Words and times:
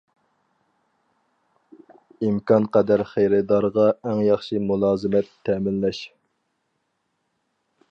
ئىمكانقەدەر 2.27 3.03
خېرىدارغا 3.11 3.87
ئەڭ 3.91 4.23
ياخشى 4.31 4.65
مۇلازىمەت 4.71 5.31
تەمىنلەش. 5.51 6.03